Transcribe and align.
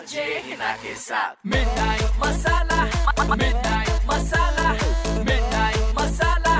RJ 0.00 0.22
Hina 0.44 0.72
के 0.82 0.94
साथ 0.96 1.46
मिठाई 1.46 2.04
मसाला 2.20 2.84
मिठाई 3.40 3.96
मसाला 4.06 4.70
मिठाई 5.26 5.82
मसाला 5.98 6.54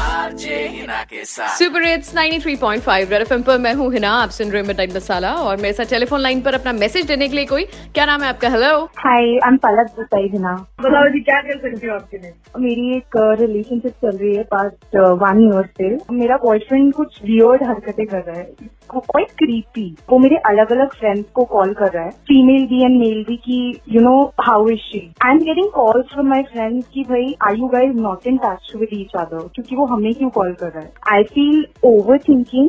आरजे 0.00 0.58
हिना 0.68 1.02
के 1.04 1.24
साथ 1.24 1.56
सुपर 1.58 1.86
हिट्स 1.86 2.14
93.5 2.14 3.10
रेड 3.10 3.22
एफएम 3.22 3.42
पर 3.42 3.58
मैं 3.58 3.72
हूँ 3.74 3.92
हिना 3.92 4.12
आप 4.20 4.30
सुन 4.38 4.50
रहे 4.50 4.60
हैं 4.62 4.68
मिडनाइट 4.68 4.94
मसाला 4.96 5.34
और 5.48 5.56
मेरे 5.56 5.72
साथ 5.72 5.90
टेलीफोन 5.90 6.20
लाइन 6.20 6.40
पर 6.42 6.54
अपना 6.54 6.72
मैसेज 6.78 7.06
देने 7.06 7.28
के 7.28 7.36
लिए 7.36 7.46
कोई 7.46 7.64
क्या 7.64 8.06
नाम 8.06 8.22
है 8.22 8.28
आपका? 8.28 8.48
Hello 8.48 8.72
hi 8.98 9.22
I 9.22 9.48
am 9.48 9.56
Palak 9.66 9.90
Desai 9.98 10.28
Hina. 10.32 10.54
बताओ 10.80 11.08
जी 11.08 11.20
क्या 11.20 11.40
कर 11.50 11.58
सकती 11.58 11.86
हो 11.86 11.94
आपके 11.94 12.18
लिए? 12.18 12.32
मेरी 12.58 12.96
एक 12.96 13.20
रिलेशनशिप 13.40 13.92
चल 13.92 14.16
रही 14.16 14.34
है 14.36 14.42
पास्ट 14.56 14.96
वन 15.24 15.46
ईयर 15.48 15.66
से। 15.78 16.14
मेरा 16.14 16.36
बॉयफ्रेंड 16.44 16.92
कुछ 16.94 17.22
वियर्ड 17.24 17.68
हरकतें 17.68 18.06
कर 18.06 18.22
रहा 18.22 18.38
है। 18.38 18.77
वो 18.94 19.00
क्वाइट 19.00 19.30
क्रीपी 19.38 19.84
वो 20.10 20.18
मेरे 20.18 20.36
अलग 20.46 20.72
अलग 20.72 20.94
फ्रेंड्स 20.94 21.24
को 21.34 21.44
कॉल 21.44 21.72
कर 21.74 21.92
रहा 21.92 22.04
है. 22.04 22.10
फीमेल 22.28 22.66
भी 22.66 22.82
एंड 22.84 22.98
मेल 23.00 23.24
भी 23.28 23.36
की 23.36 23.60
you 23.88 24.00
know 24.00 24.14
how 24.40 24.68
is 24.68 24.78
she 24.80 25.00
I 25.24 25.32
am 25.32 25.38
getting 25.38 25.70
call 25.74 26.02
from 26.12 26.28
my 26.28 26.42
friends 26.42 26.86
की 26.94 27.02
भाई 27.04 27.34
I 27.48 27.60
you 27.60 27.66
guys 27.68 27.96
not 28.00 28.26
in 28.26 28.36
touch 28.44 28.72
with 28.76 28.88
each 28.92 29.14
other 29.16 29.48
क्योंकि 29.54 29.76
वो 29.76 29.86
हमें 29.86 30.12
क्यों 30.14 30.30
कॉल 30.30 30.52
कर 30.52 30.66
रहा 30.66 30.80
है? 30.80 30.92
आई 31.12 31.22
फील 31.24 31.64
ओवर 31.84 32.18
थिंकिंग 32.28 32.68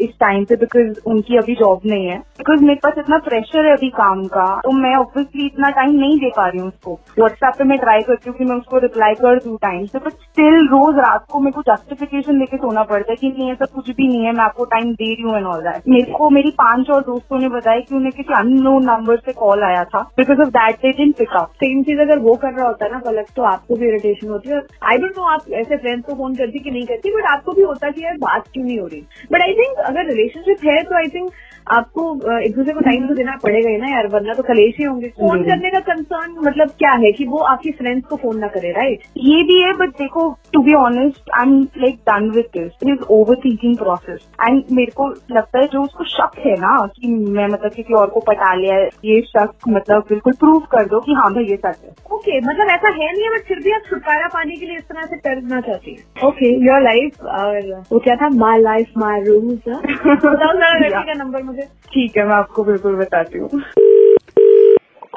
इस 0.00 0.10
टाइम 0.20 0.44
पे 0.44 0.56
बिकॉज़ 0.56 0.98
उनकी 1.06 1.36
अभी 1.36 1.54
जॉब 1.54 1.80
नहीं 1.86 2.06
है। 2.06 2.18
बिकॉज़ 2.38 2.62
मेरे 2.62 2.80
पास 2.82 2.98
इतना 2.98 3.18
प्रेशर 3.26 3.66
है 3.66 3.72
अभी 3.72 3.88
काम 3.90 4.24
का 4.28 4.46
तो 4.64 4.72
मैं 4.74 4.94
ऑब्वियसली 4.96 5.46
इतना 5.46 5.70
टाइम 5.70 5.94
नहीं 5.94 6.18
दे 6.18 6.30
पा 6.36 6.46
रही 6.48 6.60
हूँ 6.60 6.68
उसको। 6.68 6.94
व्हाट्सएप 7.18 7.54
पे 7.58 7.64
मैं 7.64 7.78
ट्राई 7.78 8.02
करती 8.02 8.30
हूँ 8.30 8.36
कि 8.38 8.44
मैं 8.44 8.56
उसको 8.56 8.78
रिप्लाई 8.78 9.14
कर 9.14 9.38
दू 9.44 9.56
टाइम 9.62 9.84
से 9.86 9.98
बट 9.98 10.12
स्टिल 10.12 10.66
रोज 10.68 10.98
रात 10.98 11.26
को 11.32 11.40
मेरे 11.40 11.52
को 11.52 11.62
जस्टिफिकेशन 11.64 12.38
लेके 12.38 12.56
सोना 12.56 12.82
पड़ता 12.84 13.12
है 13.12 13.16
कि 13.16 13.28
नहीं, 13.28 13.50
ऐसा 13.52 13.64
कुछ 13.74 13.90
भी 13.90 14.08
नहीं 14.08 14.24
है, 14.24 14.32
मैं 14.32 14.44
आपको 14.44 14.64
टाइम 14.66 14.92
दे 14.92 15.12
रही 15.14 15.22
हूँ 15.22 15.36
एंड 15.36 15.46
ऑल 15.46 15.60
दैट 15.62 15.88
मेरे 15.88 16.12
को 16.12 16.30
मेरी 16.30 16.50
पाँच 16.58 16.90
और 16.90 17.00
दोस्तों 17.02 17.38
ने 17.38 17.48
बताया 17.48 17.80
कि 17.80 17.94
उन्हें 17.94 18.12
किसी 18.12 18.34
अननोन 18.34 18.84
नंबर 18.84 19.16
से 19.18 19.32
कॉल 19.34 19.62
आया 19.64 19.84
था। 19.84 20.02
Because 20.16 20.40
of 20.40 20.48
that 20.50 20.76
they 20.76 20.92
didn't 20.92 21.16
pick 21.18 21.36
up 21.36 21.50
same 21.56 21.82
चीज़ 21.82 22.00
अगर 22.00 22.18
वो 22.18 22.34
कर 22.36 22.52
रहा 22.52 22.66
होता 22.66 22.84
है 22.84 22.92
ना, 22.92 23.00
गलत 23.06 23.26
तो 23.36 23.42
आपको 23.44 23.76
भी 23.76 23.88
इरिटेशन 23.88 24.28
होती 24.28 24.50
है। 24.50 24.60
आई 24.90 24.98
डोंट 24.98 25.18
नो 25.18 25.24
आप 25.28 25.48
ऐसे 25.54 25.76
फ्रेंड्स 25.76 26.06
को 26.06 26.14
फ़ोन 26.14 26.34
करती 26.34 26.58
कि 26.58 26.70
नहीं 26.70 26.86
करती 26.86 27.16
बट 27.16 27.30
आपको 27.30 27.52
भी 27.52 27.62
होता 27.62 27.90
कि 27.90 28.04
यार 28.04 28.16
बात 28.20 28.48
क्यों 28.52 28.64
नहीं 28.64 28.78
हो 28.78 28.86
रही। 28.86 29.00
बट 29.32 29.42
आई 29.42 29.52
थिंक 29.54 29.67
अगर 29.76 30.06
रिलेशनशिप 30.06 30.64
है 30.64 30.82
तो 30.82 30.96
आई 30.96 31.08
थिंक 31.08 31.30
आपको 31.72 32.02
एक 32.40 32.54
दूसरे 32.56 32.72
को 32.74 32.80
टाइम 32.80 33.08
तो 33.08 33.14
देना 33.14 33.32
पड़ेगा 33.42 33.70
ही 33.70 33.76
ना 33.76 33.88
यार 33.88 34.06
वरना 34.06 34.34
तो 34.34 34.42
कलेश 34.42 34.74
ही 34.78 34.84
होंगे। 34.84 35.08
फ़ोन 35.08 35.42
करने 35.42 35.70
का 35.70 35.80
कंसर्न 35.80 36.34
मतलब 36.38 36.68
क्या 36.78 36.90
है 36.90 37.12
कि 37.12 37.24
वो 37.24 37.38
आपकी 37.38 37.70
फ्रेंड्स 37.70 38.06
को 38.06 38.16
फ़ोन 38.16 38.38
ना 38.38 38.46
करे 38.46 38.70
राइट 38.72 39.02
ये 39.16 39.42
भी 39.42 39.60
है 39.62 39.72
बट 39.72 39.88
देखो 39.88 40.28
to 40.52 40.60
be 40.62 40.74
honest 40.74 41.30
I 41.38 41.46
am 41.46 41.60
like 41.78 41.96
done 42.08 42.28
with 42.30 42.44
this 42.56 42.72
it 42.82 42.88
is 42.88 43.02
over 43.10 43.36
thinking 43.44 43.76
process 43.78 44.20
and 44.42 44.62
मेरे 44.72 44.92
को 44.96 45.08
लगता 45.08 45.58
है 45.58 45.66
जो 45.72 45.82
उसको 45.82 46.04
शक 46.04 46.38
है 46.46 46.54
ना 46.60 46.76
कि 46.96 47.08
मैं 47.36 47.46
मतलब 47.48 47.72
किसी 47.72 47.94
और 47.94 48.06
को 48.10 48.20
पटा 48.28 48.52
लिया 48.54 48.74
है 48.74 48.88
ये 49.04 49.20
शक 49.28 49.68
मतलब 49.68 50.04
बिल्कुल 50.08 50.32
प्रूव 50.40 50.58
कर 50.72 50.86
दो 50.88 51.00
कि 51.00 51.14
हाँ 51.14 51.32
भाई 51.34 51.44
ये 51.44 51.56
सच 51.56 51.78
है। 51.84 51.94
ओके 52.14 52.40
मतलब 52.40 52.70
ऐसा 52.70 52.88
है 52.88 53.12
नहीं 53.12 53.24
है 53.24 53.30
बट 53.30 53.44
फिर 53.48 53.58
भी 53.64 53.72
आप 53.72 53.82
छुटकारा 53.88 54.26
पाने 54.34 54.56
के 54.56 54.66
लिए 54.66 54.76
इस 54.76 54.84
तरह 54.84 55.06
से 55.06 55.16
करना 55.16 55.60
चाहती 55.60 55.90
है। 55.90 56.28
ओके 56.28 56.50
योर 56.66 56.82
लाइफ 56.82 57.22
और 57.40 57.82
वो 57.92 57.98
क्या 57.98 58.16
था? 58.16 58.28
माई 58.28 58.60
लाइफ 58.60 58.92
माई 58.98 59.20
रूल्स 59.24 59.68
बताओ 59.68 60.52
जरा 60.54 60.72
लड़की 60.78 61.02
का 61.06 61.14
नंबर 61.14 61.42
मुझे। 61.42 61.62
ठीक 61.92 62.16
है 62.16 62.26
मैं 62.26 62.34
आपको 62.34 62.64
बिल्कुल 62.64 62.96
बताती 62.96 63.38
हूँ। 63.38 63.60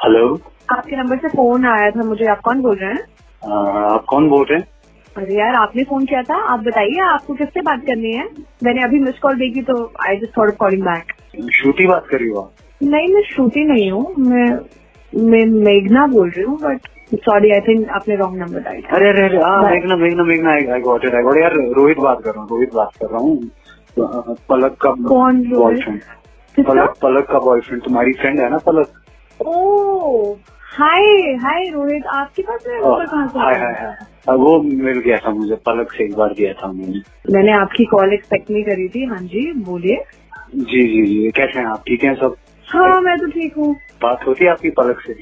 हेलो 0.04 0.28
आपके 0.72 0.96
नंबर 0.96 1.16
से 1.16 1.28
फ़ोन 1.28 1.66
आया 1.68 1.90
था 1.90 2.04
मुझे 2.04 2.26
आप 2.26 2.40
कौन 2.44 2.60
बोल 2.62 2.76
रहे 2.76 2.92
हैं 2.92 3.02
आप 3.92 4.04
कौन 4.08 4.28
बोल 4.28 4.44
रहे 4.50 4.58
हैं? 4.58 4.66
अरे 5.16 5.34
यार 5.34 5.54
आपने 5.54 5.82
फ़ोन 5.84 6.04
किया 6.06 6.22
था। 6.22 6.36
आप 6.52 6.60
बताइए 6.64 7.00
आपको 7.04 7.34
किससे 7.34 7.60
बात 7.62 7.80
करनी 7.86 8.12
है? 8.12 8.24
मैंने 8.64 8.82
अभी 8.82 8.98
मिस 9.00 9.18
कॉल 9.22 9.34
देखी 9.38 9.62
तो 9.70 9.74
I 10.06 10.16
just 10.16 10.36
thought 10.38 10.56
calling 10.56 10.82
back 10.82 11.12
Shruti 11.54 11.86
बात 11.86 12.06
कर 12.10 12.18
रही 12.18 12.28
हो 12.28 12.40
आप? 12.40 12.52
नहीं 12.82 13.08
मैं 13.14 13.22
श्रुति 13.34 13.64
नहीं 13.64 13.90
हूँ। 13.90 14.14
मैं 14.18 14.46
मैं 15.12 15.44
मेघना 15.64 16.06
बोल 16.06 16.30
रही 16.30 16.44
हूँ 16.44 16.58
बट 16.60 16.86
सॉरी 17.24 17.50
आई 17.54 17.60
थिंक 17.60 17.88
आपने 17.96 18.16
रॉन्ग 18.16 18.38
नंबर 18.42 18.60
डायल 18.60 18.82
अरे 18.96 19.08
अरे 19.08 19.24
अरे 19.26 19.38
हाँ 19.42 19.62
मेघना 19.70 19.96
मेघना 19.96 20.22
मेघना 20.24 20.52
I 20.52 20.80
got 20.80 21.04
it 21.04 21.14
I 21.14 21.22
got 21.22 21.36
यार 21.38 21.54
रोहित 21.76 21.98
बात 22.04 22.22
कर 22.24 22.30
रहा 22.30 22.40
हूँ 22.42 22.48
रोहित 22.50 22.74
बात 22.74 22.96
कर 23.00 23.10
रहा 23.10 23.20
हूँ। 23.20 24.36
पलक 24.48 24.76
का 24.82 24.90
कौन 25.08 25.42
बॉयफ्रेंड 25.50 26.64
पलक 26.68 26.94
पलक 27.02 27.26
का 27.32 27.38
बॉयफ्रेंड 27.46 27.82
तुम्हारी 27.84 28.12
फ्रेंड 28.20 28.40
है 28.40 28.48
ना 28.50 28.58
पलक? 28.66 28.88
ओ 29.40 30.32
हाय 30.78 31.34
हाय 31.42 31.68
रोहित 31.74 32.06
आपके 32.14 32.42
पास 32.42 32.64
मेरा 32.68 33.04
कहाँ 33.04 33.26
से 33.28 33.38
हाय 33.38 33.54
हाय 33.54 33.72
हाय 33.80 33.94
वो 34.28 34.60
मिल 34.62 34.98
गया 34.98 35.16
था 35.18 35.30
मुझे 35.30 35.54
पलक 35.66 35.92
से 35.92 36.04
एक 36.04 36.14
बार 36.16 36.32
दिया 36.34 36.52
था 36.52 36.70
मैंने। 36.72 37.00
मैंने 37.32 37.52
आपकी 37.52 37.84
कॉल 37.84 38.12
एक्सपेक्ट 38.12 38.50
नहीं 38.50 38.62
करी 38.64 38.88
थी 38.88 39.04
हाँ 39.04 39.18
जी 39.22 39.52
बोलिए। 39.62 40.02
जी 40.54 40.82
जी 40.88 41.06
जी 41.06 41.30
कैसे 41.36 41.58
हैं 41.58 41.66
आप? 41.66 41.82
ठीक 41.88 42.04
हैं 42.04 42.14
सब? 42.14 42.36
हाँ 42.68 43.00
मैं 43.00 43.18
तो 43.18 43.26
ठीक 43.26 43.56
हूँ। 43.58 43.74
बात 44.02 44.26
होती 44.26 44.44
है 44.44 44.50
आपकी 44.50 44.70
पलक 44.70 45.00
से? 45.06 45.12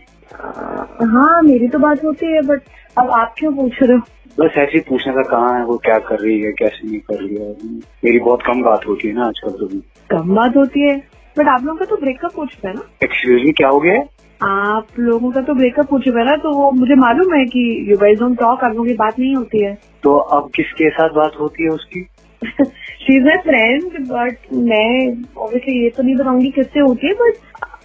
हाँ 1.14 1.40
मेरी 1.42 1.68
तो 1.68 1.78
बात 1.78 2.04
होती 2.04 2.26
है 2.26 2.42
बट 2.42 2.62
अब 2.98 3.10
आप 3.10 3.34
क्यों 3.38 3.52
पूछ 3.56 3.82
रहे 3.82 3.96
हो? 3.96 4.02
बस 4.38 4.50
ऐसे 4.58 4.72
ही 4.74 4.80
पूछने 4.80 5.12
का 5.12 5.22
कहाँ 5.22 5.58
है 5.58 5.64
वो 5.64 5.76
क्या 5.76 5.98
कर 5.98 6.18
रही 6.20 6.40
है 6.40 6.52
कैसे 6.52 6.88
नहीं 6.88 7.00
कर 7.00 7.22
रही 7.22 7.36
है। 7.36 7.54
मेरी 8.04 8.18
बहुत 8.18 8.42
कम 8.46 8.62
बात 8.62 8.86
होती 8.88 9.08
है 9.08 9.14
ना 9.14 9.26
आजकल 9.26 9.50
तो 9.50 9.68
कम 10.10 10.34
बात 10.34 10.56
होती 10.56 10.88
है 10.88 10.96
बट 11.38 11.48
आप 11.48 11.64
लोगों 11.64 11.78
का 11.78 11.84
तो 11.84 11.96
ब्रेकअप 11.96 12.38
हो 12.38 12.46
चुका 12.46 12.68
है 12.68 12.74
ना। 12.74 12.82
एक्सक्यूज 13.04 13.42
मी 13.44 13.52
क्या 13.52 13.68
हो 13.68 13.80
गया? 13.80 14.02
आप 14.42 14.86
लोगों 14.98 15.30
का 15.30 15.40
तो 15.40 15.54
ब्रेकअप 15.54 15.92
हो 15.92 15.98
चुका 15.98 16.18
है 16.18 16.24
ना 16.26 16.36
तो 16.36 16.52
वो 16.52 16.70
मुझे 16.70 16.94
मालूम 16.94 17.34
है 17.34 17.44
कि 17.44 17.86
यू 17.90 17.96
गाइस 17.96 18.18
डोंट 18.18 18.38
टॉक 18.38 18.64
आप 18.64 18.70
लोगों 18.70 18.84
की 18.84 18.94
बात 18.94 19.18
नहीं 19.18 19.36
होती 19.36 19.64
है। 19.64 19.78
तो 20.02 20.16
अब 20.16 20.50
किसके 20.54 20.90
साथ 20.90 21.08
बात 21.08 21.32
होती 21.40 21.62
है 21.62 21.68
उसकी? 21.68 22.02
She 23.00 23.16
is 23.16 23.24
my 23.24 23.36
friend 23.36 23.82
but 24.08 24.36
मैं 24.52 25.24
ऑब्वियसली 25.38 25.82
ये 25.82 25.90
तो 25.90 26.02
नहीं 26.02 26.16
बताऊँगी 26.16 26.50
किससे 26.50 26.80
होती 26.80 27.06
है 27.06 27.12
बट 27.12 27.32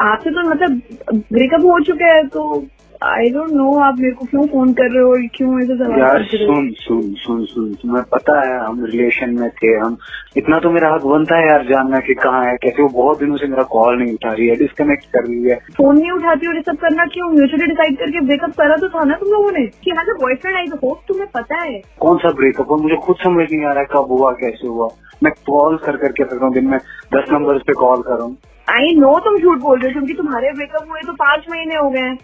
आपसे 0.02 0.30
तो 0.30 0.50
मतलब 0.50 0.82
ब्रेकअप 1.14 1.66
हो 1.66 1.80
चुका 1.80 2.06
है 2.06 2.28
तो 2.28 2.66
आई 3.04 3.30
डोंट 3.30 3.50
नो 3.52 3.80
आप 3.80 3.96
मेरे 4.00 4.14
को 4.16 4.26
क्यों 4.26 4.46
फ़ोन 4.48 4.74
कर 4.74 4.92
रहे 4.92 5.04
हो 5.04 5.10
और 5.12 5.22
क्यों 5.36 5.60
ऐसे 5.64 5.76
सवाल 5.76 6.00
यार 6.00 6.22
हो? 6.22 6.24
सुन 6.24 6.70
सुन 6.72 7.14
सुन 7.14 7.46
सुन 7.46 7.74
तुम्हें 7.74 8.04
पता 8.04 8.40
है 8.40 8.60
हम 8.66 8.86
रिलेशन 8.86 9.30
में 9.40 9.50
थे 9.50 9.68
हम 9.68 9.98
इतना 10.38 10.60
तो 10.60 10.72
मेरा 10.72 10.94
हक 10.94 11.06
बनता 11.06 11.38
है 11.38 11.48
यार 11.48 11.66
जानना 11.66 12.00
कि 12.00 12.14
कहाँ 12.14 12.46
है 12.46 12.56
कैसे 12.64 12.84
वो 12.84 12.90
बहुत 12.90 13.20
दिनों 13.20 13.38
से 13.38 13.48
मेरा 13.48 13.64
कॉल 13.64 14.00
नहीं 14.00 14.14
उठा 14.14 14.32
रही 14.34 14.48
है 14.48 14.56
डिस्कनेक्ट 14.56 15.06
कर 15.06 15.24
रही 15.24 15.44
है। 15.44 15.56
फ़ोन 15.56 16.00
नहीं 16.00 16.12
उठाती 16.12 16.48
और 16.48 16.56
ये 16.56 16.62
सब 16.62 16.78
करना 16.78 17.06
क्यों? 17.06 17.30
म्यूचुअली 17.30 17.66
डिसाइड 17.66 17.98
करके 17.98 18.26
ब्रेकअप 18.26 18.52
करा 18.52 18.76
तो 18.76 18.90
था 18.90 19.04
ना 19.04 19.16
तुम 19.16 19.30
लोगों 19.30 19.52
ने? 19.52 19.66
कि 19.84 19.92
हाँ 19.92 20.06
बॉयफ्रेंड 20.06 20.58
आई 20.58 20.68
तो 20.68 20.88
होप 20.88 21.02
तुम्हें 21.08 21.28
पता 21.34 21.62
है। 21.62 21.82
कौन 22.00 22.18
सा 22.18 22.32
ब्रेकअप 22.32 22.70
हुआ? 22.70 22.78
मुझे 22.78 22.96
खुद 22.96 23.16
समझ 23.16 23.48
नहीं 23.52 23.66
आ 23.66 23.72
रहा 23.72 23.80
है 23.80 23.86
कब 23.86 24.08
हुआ 24.12 24.32
कैसे 24.32 24.68
हुआ। 24.68 24.90
मैं 25.24 25.32
कॉल 25.34 25.78
कर 25.78 25.98
करके 25.98 26.24
थक 26.24 26.34
रहा 26.34 26.46
हूँ 26.46 26.54
दिन 26.54 26.68
में 26.68 26.78
दस 27.16 27.26
नंबर 27.32 27.58
पे 27.58 27.74
कॉल 27.74 28.02
कर 28.02 28.16
रहा 28.16 28.24
हूँ। 28.24 28.38
आई 28.68 28.96
नो 28.96 29.20
तुम 29.20 29.38
झूठ 29.40 29.58
बोल 29.58 29.80
रहे 29.80 29.88
हो 29.88 29.94
क्योंकि 29.94 30.14
तुम्हारे 30.14 30.52
ब्रेकअप 30.52 30.90
हुए 30.90 31.02
तो 31.02 31.14
पाँच 31.14 31.46
महीने 31.52 31.76
हो 31.76 31.90
गए। 31.90 32.00
हैं 32.00 32.18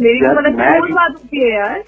मेरी 0.00 0.20
तो 0.20 0.32
मतलब 0.34 0.54
मैं 0.54 0.80
बात 0.80 1.10
होती 1.10 1.42
है 1.42 1.54
यार। 1.54 1.82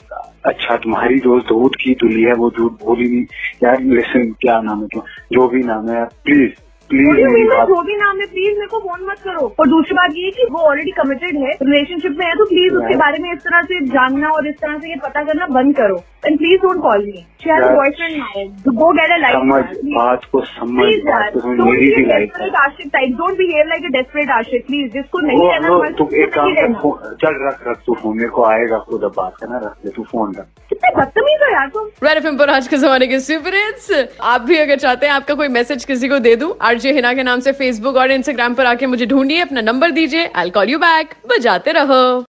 अच्छा 0.44 0.76
तुम्हारी 0.76 1.18
जो 1.18 1.38
दूध 1.40 1.76
की 1.76 1.94
तुली 1.94 2.22
है 2.22 2.32
वो 2.32 2.50
झूठ 2.50 2.72
बोली 2.72 3.08
नहीं 3.08 3.24
यार 3.64 3.80
लिसन 3.80 4.30
क्या 4.40 4.60
नाम 4.60 4.80
है 4.80 4.86
तो 4.86 5.04
जो 5.32 5.48
भी 5.48 5.62
नाम 5.62 5.88
है 5.88 5.96
यार 5.96 6.10
प्लीज़ 6.24 6.52
प्लीज़ 6.90 7.18
जो 7.70 7.80
भी 7.82 7.96
नाम 7.96 8.20
है 8.20 8.26
प्लीज़ 8.26 8.54
मेरे 8.58 8.66
को 8.66 8.78
फ़ोन 8.80 9.06
मत 9.08 9.18
करो। 9.24 9.46
और 9.60 9.68
दूसरी 9.68 9.94
बात 9.96 10.14
ये 10.16 10.30
कि 10.36 10.46
वो 10.52 10.60
ऑलरेडी 10.68 10.90
कमिटेड 10.92 11.36
है 11.42 11.52
रिलेशनशिप 11.62 12.16
में 12.18 12.26
है 12.26 12.34
तो 12.36 12.44
प्लीज़ 12.44 12.74
उसके 12.76 12.96
बारे 13.02 13.22
में 13.22 13.32
इस 13.32 13.40
तरह 13.44 13.62
से 13.70 13.80
जानना 13.88 14.30
और 14.36 14.48
इस 14.48 14.56
तरह 14.62 14.78
से 14.78 14.88
ये 14.90 14.96
पता 15.04 15.22
करना 15.24 15.46
बंद 15.58 15.76
करो। 15.76 15.98
And 16.24 16.38
please 16.38 16.60
don't 16.62 16.80
call 16.82 17.04
me 17.04 17.24
she 17.42 17.50
has. 17.50 17.64
Boyfriend 17.74 18.16
now 18.16 18.72
go 18.80 18.90
get 18.92 19.10
a 19.10 19.16
life 19.16 19.36
बात 19.94 20.24
को 20.32 20.40
समझ 20.46 20.88
बात 21.06 21.32
को 21.34 21.40
समझ 21.40 21.58
मेरी 21.60 21.90
भी 21.94 22.04
लाइफ 22.06 22.40
है 22.40 22.48
आशिक 22.64 22.90
type 22.92 23.16
don't 23.18 23.38
behave 23.38 23.68
like 23.68 23.84
a 23.84 23.92
desperate 23.98 24.30
Ashique 24.38 24.66
please 24.66 24.92
जिसको 24.94 25.20
नहीं 25.26 25.50
रहना 25.50 25.90
तू 25.98 26.08
एक 26.22 26.34
काम 26.34 26.54
कर 26.54 27.14
चल 27.22 27.44
रख 27.46 27.66
रख 27.68 27.82
तू 27.86 27.94
फ़ोन 28.02 28.16
मेरे 28.16 28.28
को 28.38 28.44
आएगा 28.50 28.78
खुद 28.90 29.04
अब 29.04 29.12
बात 29.16 29.36
करना 29.40 29.58
रख 29.66 29.84
ले 29.84 29.90
तू 29.96 30.02
फ़ोन 30.10 30.34
रख। 30.38 30.46
यार 30.90 31.68
तुम। 32.20 32.36
पर 32.36 32.50
आज 32.50 32.68
के 32.68 32.76
जमाने 32.76 33.06
के 33.06 33.18
सुपर 33.20 33.54
हिट्स 33.54 33.90
आप 34.20 34.40
भी 34.40 34.56
अगर 34.56 34.78
चाहते 34.78 35.06
हैं 35.06 35.12
आपका 35.12 35.34
कोई 35.34 35.48
मैसेज 35.48 35.84
किसी 35.84 36.08
को 36.08 36.18
दे 36.18 36.34
दूँ 36.36 36.54
आरजे 36.62 36.92
हिना 36.92 37.12
के 37.14 37.22
नाम 37.22 37.40
से 37.40 37.52
फेसबुक 37.52 37.96
और 37.96 38.10
इंस्टाग्राम 38.10 38.54
पर 38.54 38.66
आके 38.66 38.86
मुझे 38.86 39.06
ढूंढिए, 39.06 39.40
अपना 39.40 39.60
नंबर 39.60 39.90
दीजिए 39.90 40.30
आई 40.36 40.50
कॉल 40.50 40.70
यू 40.70 40.78
बैक 40.78 41.14
बजाते 41.30 41.72
रहो। 41.72 42.24